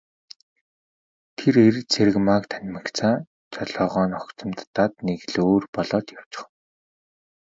[1.37, 3.13] Тэр эр Цэрэгмааг танимагцаа
[3.55, 6.49] жолоогоо огцом татаад нэг л өөр болоод явчхав.